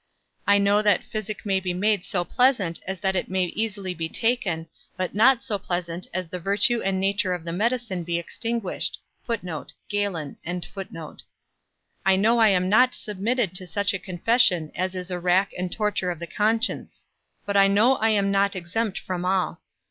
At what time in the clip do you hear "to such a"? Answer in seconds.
13.53-13.99